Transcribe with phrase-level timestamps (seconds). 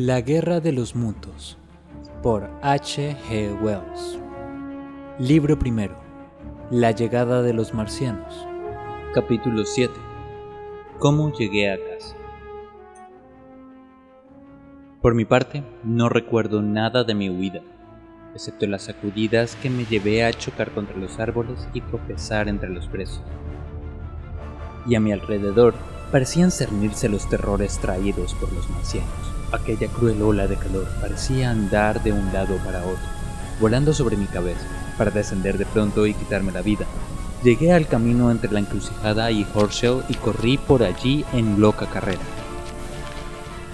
[0.00, 1.58] La Guerra de los Mutos
[2.22, 3.16] por H.
[3.28, 3.60] G.
[3.60, 4.20] Wells.
[5.18, 5.98] Libro primero.
[6.70, 8.46] La llegada de los marcianos.
[9.12, 9.92] Capítulo 7.
[11.00, 12.14] ¿Cómo llegué a casa?
[15.02, 17.62] Por mi parte, no recuerdo nada de mi huida,
[18.36, 22.86] excepto las sacudidas que me llevé a chocar contra los árboles y tropezar entre los
[22.86, 23.24] presos.
[24.86, 25.74] Y a mi alrededor
[26.12, 29.37] parecían cernirse los terrores traídos por los marcianos.
[29.50, 33.06] Aquella cruel ola de calor parecía andar de un lado para otro,
[33.58, 34.66] volando sobre mi cabeza,
[34.98, 36.84] para descender de pronto y quitarme la vida.
[37.42, 42.20] Llegué al camino entre la encrucijada y Horshell y corrí por allí en loca carrera.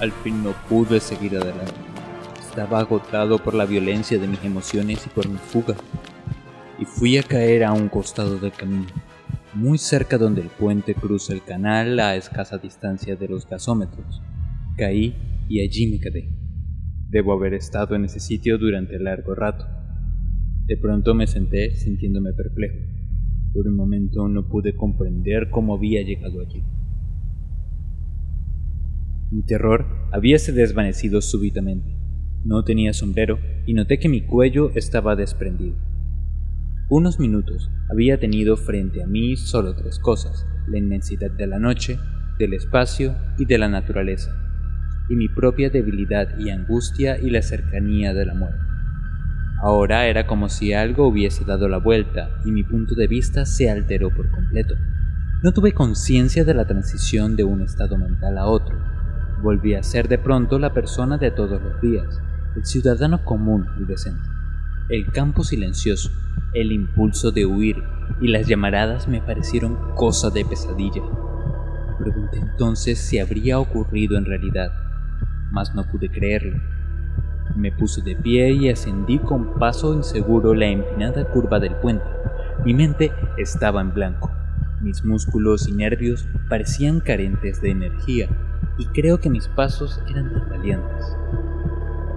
[0.00, 1.74] Al fin no pude seguir adelante.
[2.40, 5.74] Estaba agotado por la violencia de mis emociones y por mi fuga.
[6.78, 8.86] Y fui a caer a un costado del camino,
[9.52, 14.22] muy cerca donde el puente cruza el canal a escasa distancia de los gasómetros.
[14.76, 15.14] Caí
[15.48, 16.28] y allí me quedé.
[17.08, 19.64] Debo haber estado en ese sitio durante largo rato.
[20.66, 22.76] De pronto me senté sintiéndome perplejo.
[23.54, 26.62] Por un momento no pude comprender cómo había llegado allí.
[29.30, 31.96] Mi terror habíase desvanecido súbitamente.
[32.44, 35.76] No tenía sombrero y noté que mi cuello estaba desprendido.
[36.90, 41.98] Unos minutos había tenido frente a mí solo tres cosas, la inmensidad de la noche,
[42.38, 44.47] del espacio y de la naturaleza,
[45.08, 48.68] y mi propia debilidad y angustia y la cercanía de la muerte.
[49.60, 53.68] Ahora era como si algo hubiese dado la vuelta y mi punto de vista se
[53.68, 54.76] alteró por completo.
[55.42, 58.78] No tuve conciencia de la transición de un estado mental a otro.
[59.42, 62.20] Volví a ser de pronto la persona de todos los días,
[62.54, 64.28] el ciudadano común y decente.
[64.88, 66.10] El campo silencioso,
[66.54, 67.82] el impulso de huir
[68.20, 71.02] y las llamaradas me parecieron cosa de pesadilla.
[71.02, 74.87] Me pregunté entonces si habría ocurrido en realidad,
[75.50, 76.58] mas no pude creerlo.
[77.56, 82.04] Me puse de pie y ascendí con paso inseguro la empinada curva del puente.
[82.64, 84.30] Mi mente estaba en blanco.
[84.80, 88.28] Mis músculos y nervios parecían carentes de energía
[88.78, 91.06] y creo que mis pasos eran tambaleantes.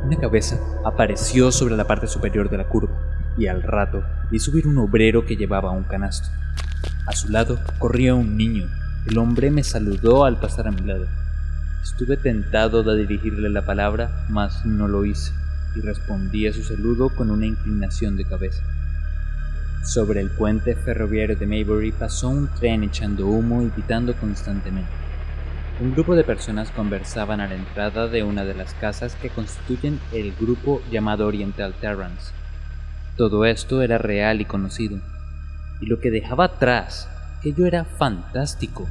[0.06, 2.94] Una cabeza apareció sobre la parte superior de la curva
[3.38, 6.30] y al rato vi subir un obrero que llevaba un canasto.
[7.08, 8.68] A su lado corría un niño.
[9.08, 11.08] El hombre me saludó al pasar a mi lado.
[11.84, 15.34] Estuve tentado de dirigirle la palabra, mas no lo hice,
[15.76, 18.62] y respondí a su saludo con una inclinación de cabeza.
[19.84, 24.92] Sobre el puente ferroviario de Maybury pasó un tren echando humo y pitando constantemente.
[25.82, 30.00] Un grupo de personas conversaban a la entrada de una de las casas que constituyen
[30.14, 32.32] el grupo llamado Oriental Terrans.
[33.18, 35.00] Todo esto era real y conocido,
[35.80, 37.10] y lo que dejaba atrás,
[37.40, 38.88] aquello era fantástico.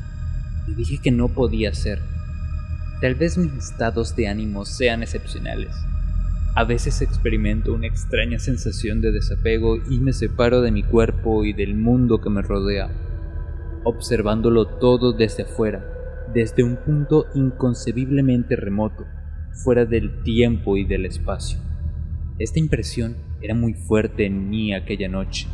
[0.66, 2.00] Me dije que no podía ser.
[3.00, 5.74] Tal vez mis estados de ánimo sean excepcionales.
[6.54, 11.54] A veces experimento una extraña sensación de desapego y me separo de mi cuerpo y
[11.54, 12.90] del mundo que me rodea,
[13.84, 15.82] observándolo todo desde afuera,
[16.34, 19.06] desde un punto inconcebiblemente remoto,
[19.64, 21.58] fuera del tiempo y del espacio.
[22.38, 25.46] Esta impresión era muy fuerte en mí aquella noche.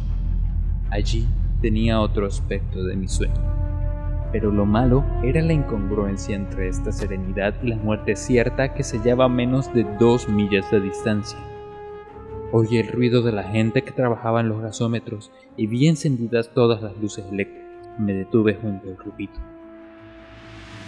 [0.90, 1.28] Allí
[1.62, 3.65] tenía otro aspecto de mi sueño.
[4.36, 8.98] Pero lo malo era la incongruencia entre esta serenidad y la muerte cierta que se
[8.98, 11.38] hallaba a menos de dos millas de distancia.
[12.52, 16.82] Oí el ruido de la gente que trabajaba en los gasómetros y vi encendidas todas
[16.82, 17.98] las luces eléctricas.
[17.98, 19.40] Me detuve junto al grupito.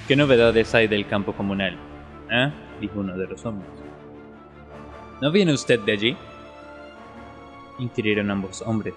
[0.07, 1.75] ¿Qué novedades hay del campo comunal?
[2.31, 2.53] ¿Eh?
[2.83, 3.71] dijo uno de los hombres.
[5.23, 6.17] ¿No viene usted de allí?
[7.79, 8.93] inquirieron ambos hombres.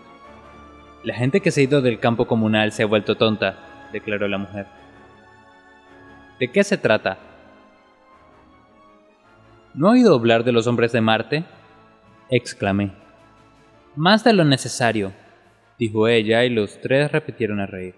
[1.05, 4.37] La gente que se ha ido del campo comunal se ha vuelto tonta, declaró la
[4.37, 4.65] mujer.
[6.39, 7.17] ¿De qué se trata?
[9.73, 11.45] ¿No ha oído hablar de los hombres de Marte?
[12.29, 12.91] exclamé.
[13.95, 15.13] Más de lo necesario,
[15.77, 17.95] dijo ella y los tres repitieron a reír.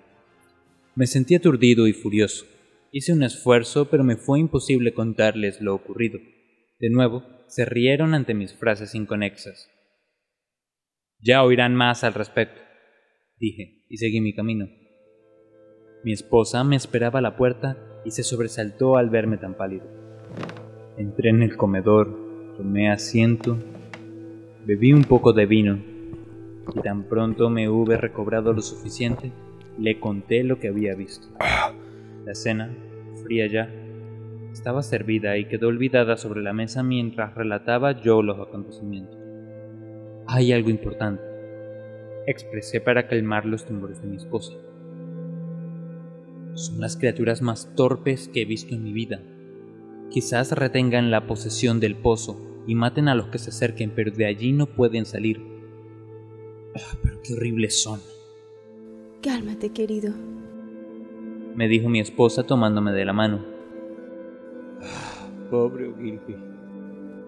[0.95, 2.45] Me sentí aturdido y furioso.
[2.91, 6.19] Hice un esfuerzo, pero me fue imposible contarles lo ocurrido.
[6.79, 9.69] De nuevo, se rieron ante mis frases inconexas.
[11.19, 12.61] Ya oirán más al respecto,
[13.39, 14.67] dije, y seguí mi camino.
[16.03, 19.85] Mi esposa me esperaba a la puerta y se sobresaltó al verme tan pálido.
[20.97, 22.13] Entré en el comedor,
[22.57, 23.57] tomé asiento,
[24.65, 25.79] bebí un poco de vino
[26.75, 29.31] y tan pronto me hube recobrado lo suficiente,
[29.79, 31.27] le conté lo que había visto.
[32.25, 32.69] La cena,
[33.23, 33.69] fría ya,
[34.51, 39.17] estaba servida y quedó olvidada sobre la mesa mientras relataba yo los acontecimientos.
[40.27, 41.23] Hay algo importante,
[42.27, 44.53] expresé para calmar los temores de mi esposa.
[46.53, 49.21] Son las criaturas más torpes que he visto en mi vida.
[50.11, 54.27] Quizás retengan la posesión del pozo y maten a los que se acerquen, pero de
[54.27, 55.41] allí no pueden salir.
[56.75, 57.99] Ah, pero qué horribles son.
[59.23, 60.13] Cálmate, querido.
[61.55, 63.43] Me dijo mi esposa tomándome de la mano.
[64.81, 66.35] Ah, pobre Ogilvy.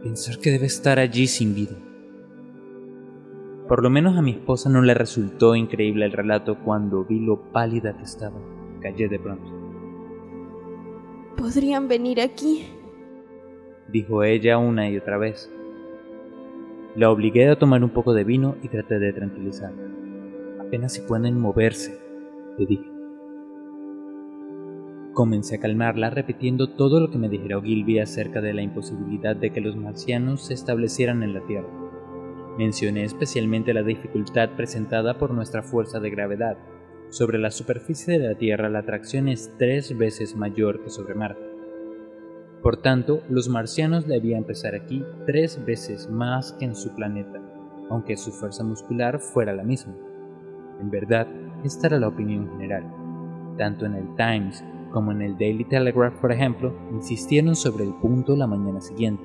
[0.04, 1.76] Pensar que debe estar allí sin vida.
[3.68, 7.52] Por lo menos a mi esposa no le resultó increíble el relato cuando vi lo
[7.52, 8.55] pálida que estaba.
[8.86, 9.52] Callé de pronto.
[11.36, 12.68] ¿Podrían venir aquí?
[13.88, 15.52] Dijo ella una y otra vez.
[16.96, 19.90] La obligué a tomar un poco de vino y traté de tranquilizarla.
[20.60, 22.00] Apenas si pueden moverse,
[22.60, 22.86] le dije.
[25.14, 29.52] Comencé a calmarla repitiendo todo lo que me dijera Ogilvy acerca de la imposibilidad de
[29.52, 31.86] que los marcianos se establecieran en la Tierra
[32.60, 36.58] Mencioné especialmente la dificultad presentada por nuestra fuerza de gravedad.
[37.10, 41.46] Sobre la superficie de la Tierra la atracción es tres veces mayor que sobre Marte.
[42.62, 47.42] Por tanto, los marcianos debían pesar aquí tres veces más que en su planeta,
[47.90, 49.96] aunque su fuerza muscular fuera la misma.
[50.82, 51.28] En verdad,
[51.64, 52.84] esta era la opinión general.
[53.58, 58.36] Tanto en el Times como en el Daily Telegraph, por ejemplo, insistieron sobre el punto
[58.36, 59.24] la mañana siguiente,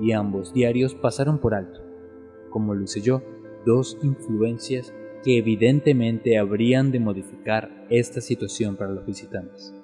[0.00, 1.90] y ambos diarios pasaron por alto
[2.50, 3.22] como lo hice yo,
[3.64, 9.74] dos influencias que evidentemente habrían de modificar esta situación para los visitantes.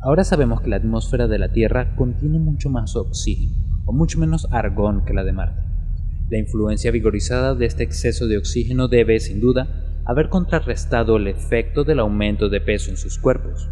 [0.00, 3.56] Ahora sabemos que la atmósfera de la Tierra contiene mucho más oxígeno,
[3.86, 5.62] o mucho menos argón que la de Marte.
[6.28, 11.84] La influencia vigorizada de este exceso de oxígeno debe, sin duda, haber contrarrestado el efecto
[11.84, 13.70] del aumento de peso en sus cuerpos.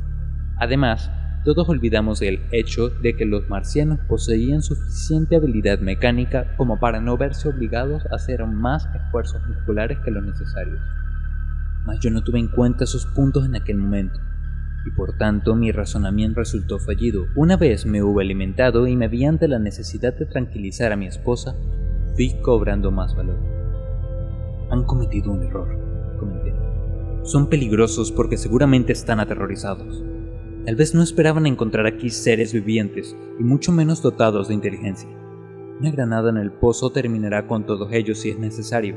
[0.58, 1.10] Además,
[1.44, 7.16] todos olvidamos el hecho de que los marcianos poseían suficiente habilidad mecánica como para no
[7.16, 10.80] verse obligados a hacer más esfuerzos musculares que los necesarios.
[11.84, 14.20] Mas yo no tuve en cuenta esos puntos en aquel momento,
[14.86, 17.24] y por tanto mi razonamiento resultó fallido.
[17.34, 21.06] Una vez me hube alimentado y me vi ante la necesidad de tranquilizar a mi
[21.06, 21.56] esposa,
[22.14, 23.38] fui cobrando más valor.
[24.70, 26.54] Han cometido un error, comenté.
[27.24, 30.02] Son peligrosos porque seguramente están aterrorizados.
[30.64, 35.08] Tal vez no esperaban encontrar aquí seres vivientes y mucho menos dotados de inteligencia.
[35.80, 38.94] Una granada en el pozo terminará con todos ellos si es necesario.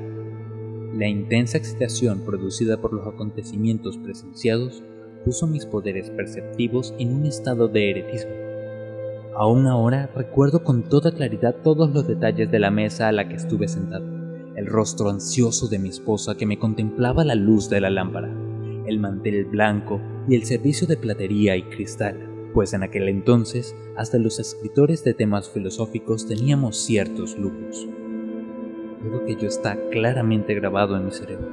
[0.94, 4.84] La intensa excitación producida por los acontecimientos presenciados
[5.26, 8.32] puso mis poderes perceptivos en un estado de eretismo.
[9.36, 13.36] Aún ahora recuerdo con toda claridad todos los detalles de la mesa a la que
[13.36, 14.06] estuve sentado,
[14.56, 18.45] el rostro ansioso de mi esposa que me contemplaba la luz de la lámpara,
[18.88, 24.18] el mantel blanco y el servicio de platería y cristal, pues en aquel entonces hasta
[24.18, 27.88] los escritores de temas filosóficos teníamos ciertos lujos.
[29.04, 31.50] Todo aquello está claramente grabado en mi cerebro.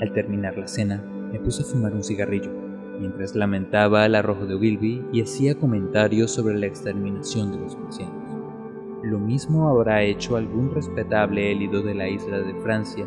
[0.00, 1.02] Al terminar la cena,
[1.32, 2.50] me puse a fumar un cigarrillo,
[2.98, 8.14] mientras lamentaba el arrojo de Ogilvy y hacía comentarios sobre la exterminación de los marcianos.
[9.02, 13.06] Lo mismo habrá hecho algún respetable élido de la isla de Francia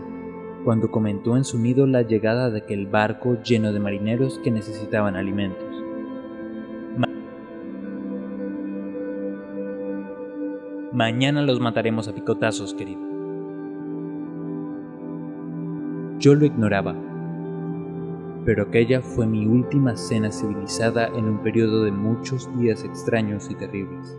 [0.63, 5.16] cuando comentó en su nido la llegada de aquel barco lleno de marineros que necesitaban
[5.16, 5.81] alimentos.
[10.94, 13.00] Mañana los mataremos a picotazos, querido.
[16.19, 16.94] Yo lo ignoraba,
[18.46, 23.56] pero aquella fue mi última cena civilizada en un periodo de muchos días extraños y
[23.56, 24.18] terribles.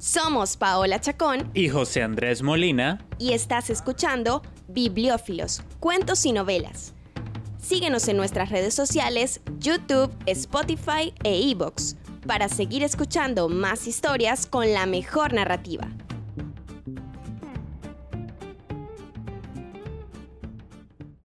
[0.00, 6.94] Somos Paola Chacón y José Andrés Molina y estás escuchando Bibliófilos, Cuentos y Novelas.
[7.60, 14.72] Síguenos en nuestras redes sociales, YouTube, Spotify e iBox para seguir escuchando más historias con
[14.72, 15.86] la mejor narrativa.